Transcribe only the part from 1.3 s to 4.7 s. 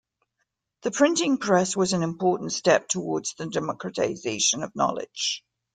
press was an important step towards the democratization